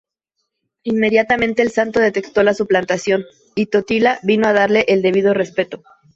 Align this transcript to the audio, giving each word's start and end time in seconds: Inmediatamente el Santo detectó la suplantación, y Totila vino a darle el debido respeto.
Inmediatamente 0.81 1.61
el 1.61 1.69
Santo 1.69 1.99
detectó 1.99 2.41
la 2.41 2.55
suplantación, 2.55 3.23
y 3.53 3.67
Totila 3.67 4.19
vino 4.23 4.47
a 4.47 4.53
darle 4.53 4.83
el 4.87 5.03
debido 5.03 5.35
respeto. 5.35 5.83